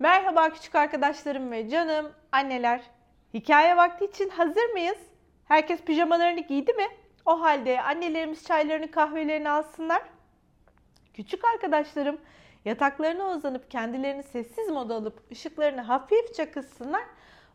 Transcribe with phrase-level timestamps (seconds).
[0.00, 2.82] Merhaba küçük arkadaşlarım ve canım anneler.
[3.34, 4.98] Hikaye vakti için hazır mıyız?
[5.44, 6.86] Herkes pijamalarını giydi mi?
[7.26, 10.02] O halde annelerimiz çaylarını kahvelerini alsınlar.
[11.14, 12.20] Küçük arkadaşlarım
[12.64, 17.04] yataklarına uzanıp kendilerini sessiz moda alıp ışıklarını hafifçe kıssınlar.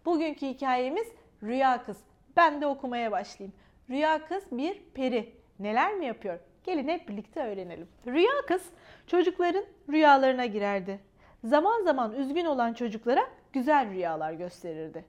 [0.06, 1.08] Bugünkü hikayemiz
[1.44, 1.98] Rüya Kız.
[2.38, 3.54] Ben de okumaya başlayayım.
[3.90, 5.36] Rüya Kız bir peri.
[5.60, 6.40] Neler mi yapıyor?
[6.64, 7.88] Gelin hep birlikte öğrenelim.
[8.08, 8.70] Rüya Kız
[9.08, 11.13] çocukların rüyalarına girerdi.
[11.44, 15.06] Zaman zaman üzgün olan çocuklara güzel rüyalar gösterirdi.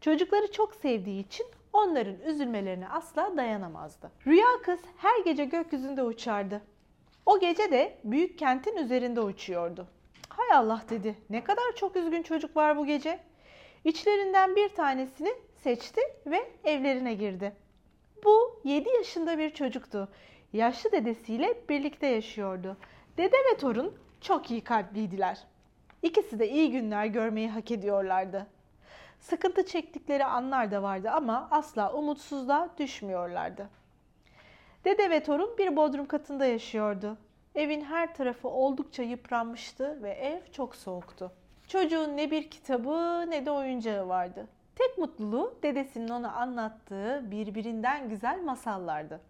[0.00, 4.10] Çocukları çok sevdiği için onların üzülmelerine asla dayanamazdı.
[4.26, 6.62] Rüya kız her gece gökyüzünde uçardı.
[7.26, 9.86] O gece de büyük kentin üzerinde uçuyordu.
[10.28, 11.14] Hay Allah dedi.
[11.30, 13.20] Ne kadar çok üzgün çocuk var bu gece.
[13.84, 17.52] İçlerinden bir tanesini seçti ve evlerine girdi.
[18.24, 20.08] Bu 7 yaşında bir çocuktu.
[20.52, 22.76] Yaşlı dedesiyle birlikte yaşıyordu.
[23.16, 25.38] Dede ve torun çok iyi kalpliydiler.
[26.06, 28.46] İkisi de iyi günler görmeyi hak ediyorlardı.
[29.20, 33.68] Sıkıntı çektikleri anlar da vardı ama asla umutsuzluğa düşmüyorlardı.
[34.84, 37.16] Dede ve torun bir bodrum katında yaşıyordu.
[37.54, 41.32] Evin her tarafı oldukça yıpranmıştı ve ev çok soğuktu.
[41.68, 44.46] Çocuğun ne bir kitabı ne de oyuncağı vardı.
[44.76, 49.20] Tek mutluluğu dedesinin ona anlattığı birbirinden güzel masallardı.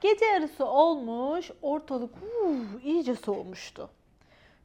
[0.00, 3.90] Gece yarısı olmuş, ortalık uu, iyice soğumuştu.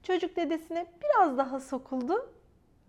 [0.03, 2.33] Çocuk dedesine biraz daha sokuldu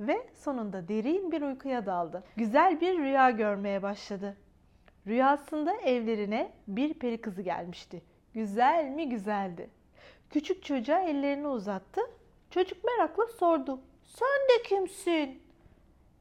[0.00, 2.24] ve sonunda derin bir uykuya daldı.
[2.36, 4.36] Güzel bir rüya görmeye başladı.
[5.06, 8.02] Rüyasında evlerine bir peri kızı gelmişti.
[8.34, 9.70] Güzel mi güzeldi.
[10.30, 12.00] Küçük çocuğa ellerini uzattı.
[12.50, 13.80] Çocuk merakla sordu.
[14.05, 15.42] Sen de kimsin?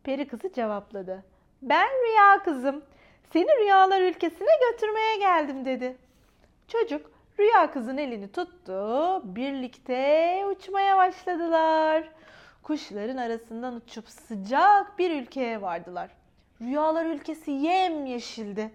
[0.04, 1.24] Peri kızı cevapladı.
[1.62, 2.84] Ben rüya kızım.
[3.34, 5.98] Seni rüyalar ülkesine götürmeye geldim dedi.
[6.68, 9.22] Çocuk rüya kızın elini tuttu.
[9.36, 12.10] Birlikte uçmaya başladılar.
[12.64, 16.10] Kuşların arasından uçup sıcak bir ülkeye vardılar.
[16.62, 18.72] Rüyalar ülkesi yemyeşildi.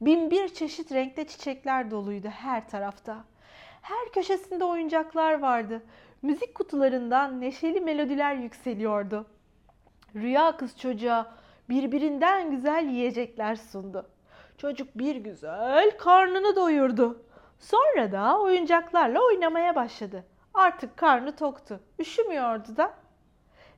[0.00, 3.24] Bin bir çeşit renkte çiçekler doluydu her tarafta.
[3.82, 5.82] Her köşesinde oyuncaklar vardı.
[6.22, 9.26] Müzik kutularından neşeli melodiler yükseliyordu.
[10.14, 11.32] Rüya kız çocuğa
[11.68, 14.10] birbirinden güzel yiyecekler sundu.
[14.58, 17.22] Çocuk bir güzel karnını doyurdu.
[17.62, 20.24] Sonra da oyuncaklarla oynamaya başladı.
[20.54, 21.80] Artık karnı toktu.
[21.98, 22.94] Üşümüyordu da.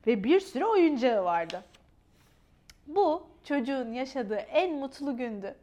[0.07, 1.63] Ve bir sürü oyuncağı vardı.
[2.87, 5.55] Bu çocuğun yaşadığı en mutlu gündü.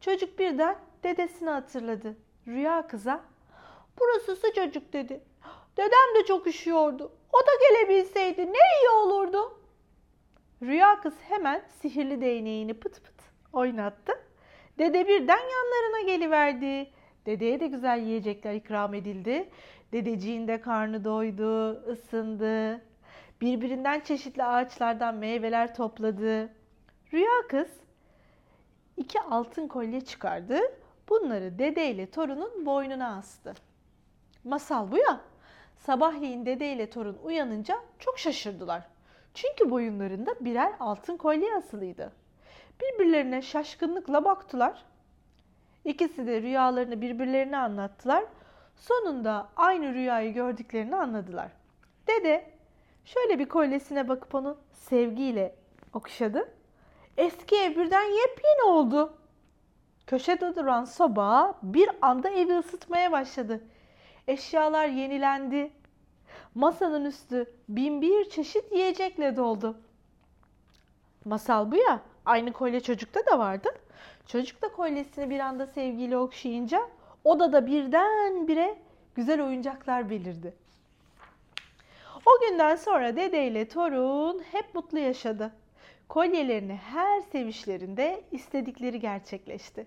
[0.00, 2.16] Çocuk birden dedesini hatırladı.
[2.46, 3.20] Rüya kıza,
[4.00, 5.20] burası sıcacık dedi.
[5.76, 7.12] Dedem de çok üşüyordu.
[7.32, 9.58] O da gelebilseydi ne iyi olurdu.
[10.62, 13.14] Rüya kız hemen sihirli değneğini pıt pıt
[13.52, 14.12] oynattı.
[14.78, 16.90] Dede birden yanlarına geliverdi.
[17.26, 19.48] Dedeye de güzel yiyecekler ikram edildi.
[19.92, 22.80] Dedeciğin de karnı doydu, ısındı.
[23.40, 26.48] Birbirinden çeşitli ağaçlardan meyveler topladı.
[27.12, 27.68] Rüya kız
[28.96, 30.58] iki altın kolye çıkardı.
[31.08, 33.54] Bunları dede ile torunun boynuna astı.
[34.44, 35.20] Masal bu ya.
[35.76, 38.82] Sabahleyin dede ile torun uyanınca çok şaşırdılar.
[39.34, 42.12] Çünkü boyunlarında birer altın kolye asılıydı.
[42.80, 44.84] Birbirlerine şaşkınlıkla baktılar.
[45.84, 48.24] İkisi de rüyalarını birbirlerine anlattılar.
[48.76, 51.48] Sonunda aynı rüyayı gördüklerini anladılar.
[52.06, 52.50] Dede
[53.04, 55.54] şöyle bir kolyesine bakıp onu sevgiyle
[55.92, 56.48] okşadı.
[57.16, 59.12] Eski ev birden yepyeni oldu.
[60.06, 63.60] Köşede duran soba bir anda evi ısıtmaya başladı.
[64.28, 65.72] Eşyalar yenilendi.
[66.54, 69.76] Masanın üstü bin bir çeşit yiyecekle doldu.
[71.24, 72.00] Masal bu ya.
[72.30, 73.68] Aynı kolye çocukta da vardı.
[74.26, 76.88] Çocuk da kolyesini bir anda sevgiyle okşayınca
[77.24, 78.78] odada birdenbire
[79.14, 80.54] güzel oyuncaklar belirdi.
[82.26, 85.52] O günden sonra dede ile torun hep mutlu yaşadı.
[86.08, 89.86] Kolyelerini her sevişlerinde istedikleri gerçekleşti.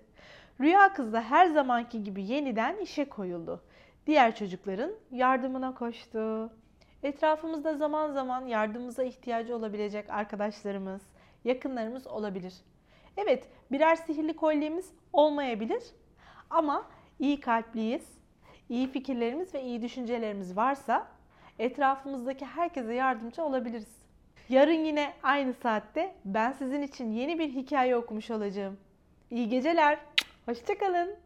[0.60, 3.62] Rüya kız da her zamanki gibi yeniden işe koyuldu.
[4.06, 6.50] Diğer çocukların yardımına koştu.
[7.02, 11.02] Etrafımızda zaman zaman yardımımıza ihtiyacı olabilecek arkadaşlarımız,
[11.44, 12.54] yakınlarımız olabilir.
[13.16, 15.82] Evet, birer sihirli kolyemiz olmayabilir
[16.50, 16.86] ama
[17.18, 18.08] iyi kalpliyiz,
[18.68, 21.06] iyi fikirlerimiz ve iyi düşüncelerimiz varsa
[21.58, 24.04] etrafımızdaki herkese yardımcı olabiliriz.
[24.48, 28.78] Yarın yine aynı saatte ben sizin için yeni bir hikaye okumuş olacağım.
[29.30, 29.98] İyi geceler.
[30.46, 31.23] Hoşçakalın.